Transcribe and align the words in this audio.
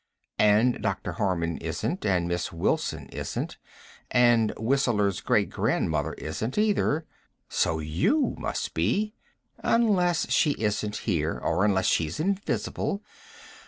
And 0.39 0.81
Dr. 0.81 1.11
Harman 1.11 1.57
isn't, 1.59 2.07
and 2.07 2.27
Miss 2.27 2.51
Wilson 2.51 3.05
isn't, 3.09 3.59
and 4.09 4.51
Whistler's 4.57 5.21
Great 5.21 5.51
Grandmother 5.51 6.13
isn't, 6.13 6.57
either. 6.57 7.05
So 7.49 7.77
you 7.77 8.33
must 8.39 8.73
be. 8.73 9.13
Unless 9.59 10.31
she 10.31 10.53
isn't 10.53 10.95
here. 11.05 11.37
Or 11.37 11.63
unless 11.65 11.85
she's 11.85 12.19
invisible. 12.19 13.03